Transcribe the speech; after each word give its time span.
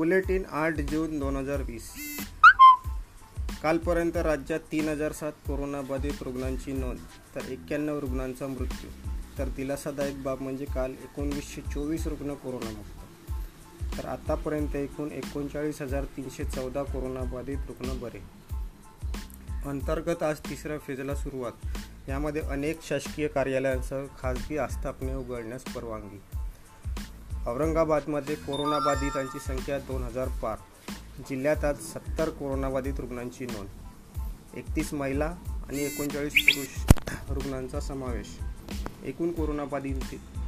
Bulletin 0.00 0.42
आठ 0.50 0.72
जून 0.72 1.18
दोन 1.18 1.36
हजार 1.36 1.62
वीस. 1.62 1.90
कालपर्यंत 3.62 4.16
राज्यात 4.16 4.60
तीन 4.60 4.88
हजार 4.88 5.12
सात 5.12 5.32
कोरोनाबाधित 5.32 6.22
रुग्णांची 6.22 6.72
नोंद 6.72 6.98
तर 7.34 7.40
एक्क्याण्णव 7.48 7.98
रुग्णांचा 7.98 8.46
मृत्यू. 8.46 8.90
तर 9.38 9.48
दिलासादायक 9.48 10.22
बाब 10.22 10.40
म्हणजे 10.40 10.64
काल 10.64 10.90
एकोणवीसशे 10.90 11.60
चोवीस 11.60 12.06
रुग्ण 12.06 12.34
कोरोनामुक्त. 12.34 13.98
तर 13.98 14.08
आतापर्यंत 14.08 14.76
एकूण 14.76 15.12
एकोणचाळीस 15.12 15.82
हजार 15.82 16.04
तीनशे 16.04 16.44
चौदा 16.44 16.82
कोरोनाबाधित 16.82 17.58
रुग्ण 17.68 18.00
बरे. 18.00 18.20
अंतर्गत 19.68 20.22
आज 20.22 20.38
तिसऱ्या 20.38 20.78
फेजला 20.78 21.14
सुरुवात. 21.14 21.52
यामध्ये 22.08 22.42
अनेक 22.42 22.82
शासकीय 22.82 23.28
कार्यालयांसह 23.28 24.04
खाजगी 24.22 24.56
आस्थापने 24.56 25.14
उघडण्यास 25.14 25.64
परवानगी. 25.64 26.39
औरंगाबादमध्ये 27.46 28.34
कोरोनाबाधितांची 28.34 29.38
संख्या 29.38 29.78
दोन 29.78 30.02
हजार 30.02 30.28
पार. 30.28 30.56
जिल्ह्यात 31.28 31.64
आज 31.64 31.78
सत्तर 31.78 32.28
कोरोनाबाधित 32.28 32.92
रुग्णांची 32.98 33.46
नोंद. 33.46 33.68
एकतीस 34.56 34.94
महिला 34.94 35.26
आणि 35.68 35.84
एकोणचाळीस 35.84 36.32
पुरुष 36.32 36.94
रुग्णांचा 37.30 37.80
समावेश. 37.80 38.38
एकूण 39.04 39.32
कोरोनाबाधित 39.32 39.94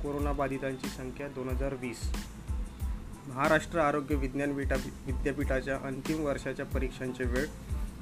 कोरोनाबाधितांची 0.02 0.88
संख्या 0.88 1.28
दोन 1.28 1.48
हजार 1.48 1.74
वीस. 1.74 2.12
महाराष्ट्र 3.26 3.78
आरोग्य 3.78 4.14
विज्ञान 4.14 4.50
विटा 4.50 4.74
विद्यापीठाच्या 5.06 5.76
अंतिम 5.76 6.24
वर्षाच्या 6.24 6.66
परीक्षांचे 6.66 7.24
वेळ 7.24 7.46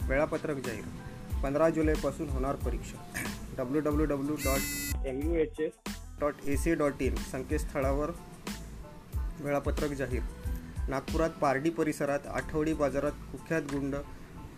वेळापत्रक 0.02 0.56
जाहीर. 0.56 0.84
पंधरा 1.42 1.70
जुलैपासून 1.70 2.28
होणार 2.28 2.56
परीक्षा. 2.56 3.20
W 3.58 3.80
W 3.80 4.06
W 4.06 4.34
dot 4.34 4.60
M 5.06 5.20
U 5.22 5.34
H 5.34 5.60
S 5.60 5.72
dot 6.20 6.34
A 6.44 6.56
C 6.56 6.74
dot 6.74 6.94
in 7.00 7.14
संकेतस्थळावर 7.14 8.10
वेळापत्रक 9.40 9.90
जाहीर. 9.90 10.22
नागपुरात 10.88 11.30
पारडी 11.30 11.70
परिसरात 11.70 12.26
आठवडी 12.26 12.72
बाजारात 12.72 13.12
कुख्यात 13.12 13.62
गुंड 13.62 13.96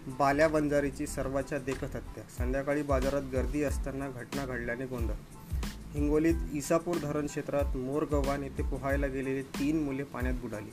बाल्या 0.06 0.48
बंजारीची 0.48 1.06
सर्वाच्या 1.06 1.58
देखत 1.58 1.84
हत्या. 1.84 2.25
संध्याकाळी 2.38 2.83
बाजारात 2.83 3.22
गर्दी 3.33 3.62
असताना 3.62 4.08
घटना 4.08 4.47
घडल्याने 4.47 4.86
गोंधळ. 4.86 5.14
हिंगोलीत 5.94 6.34
इसापूर 6.53 6.97
धरण 6.97 7.27
क्षेत्रात 7.27 7.77
मोरगव्हाण 7.77 8.42
येथे 8.42 8.62
पोहायला 8.62 9.06
गेलेली 9.06 9.42
तीन 9.42 9.83
मुले 9.83 10.03
पाण्यात 10.03 10.34
बुडाली. 10.34 10.70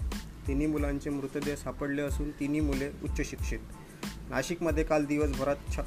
तिन्ही 0.48 0.68
मुलांचे 0.68 1.10
मृतदेह 1.10 1.56
सापडले 1.56 2.02
असून 2.02 2.32
तिन्ही 2.32 2.60
मुले 2.60 2.90
उच्च 3.04 3.30
शिक्षित 3.30 3.60
नाशिकमध्ये 4.30 4.84
काल 4.84 5.06
दिवसभरात 5.06 5.56
छ 5.72 5.80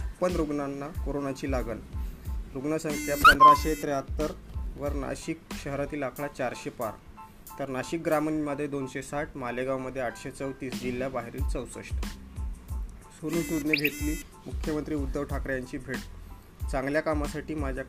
छप्पन 0.00 0.32
रुग्णांना 0.32 0.88
कोरोनाची 0.88 1.50
लागण. 1.50 1.78
रुग्णसंख्या 2.54 3.16
पंधराशे 3.16 3.74
त्र्याहत्तर 3.74 4.32
वर 4.76 4.92
नाशिक 4.92 5.40
शहरातील 5.64 6.02
आकडा 6.02 6.26
चारशे 6.28 6.70
पार. 6.70 6.92
तर 7.58 7.68
नाशिक 7.68 8.02
ग्रामीणमध्ये 8.02 8.66
दोनशे 8.66 9.02
साठ 9.02 9.36
मालेगावमध्ये 9.36 10.02
आठशे 10.02 10.30
चौतीस 10.30 10.80
जिल्ह्याबाहेरील 10.80 11.48
चौसष्ट. 11.48 11.94
सोनू 13.20 13.42
सूदने 13.42 13.74
घेतली 13.74 14.24
मुख्यमंत्री 14.46 14.94
उद्धव 14.94 15.24
ठाकरे 15.24 15.52
यांची 15.52 15.78
भेट. 15.78 15.96
चांगल्या 16.70 17.00
कामासाठी 17.00 17.54
माझ्या 17.54 17.84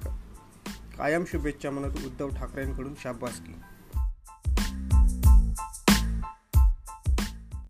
कायम 0.97 1.23
शुभेच्छा 1.25 1.69
म्हणत 1.69 2.05
उद्धव 2.05 2.29
ठाकरेंकडून 2.29 2.93
शाबासकी. 2.97 3.53